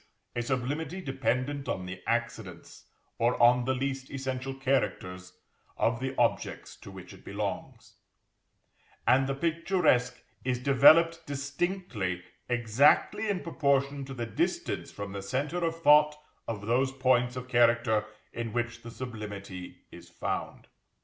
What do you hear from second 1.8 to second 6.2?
the accidents, or on the least essential characters, of the